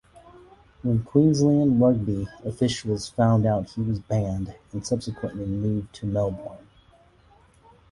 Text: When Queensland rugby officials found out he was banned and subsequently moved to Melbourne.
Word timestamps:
When 0.81 1.03
Queensland 1.03 1.79
rugby 1.79 2.27
officials 2.43 3.07
found 3.09 3.45
out 3.45 3.69
he 3.69 3.83
was 3.83 3.99
banned 3.99 4.51
and 4.71 4.83
subsequently 4.83 5.45
moved 5.45 5.93
to 5.93 6.07
Melbourne. 6.07 6.65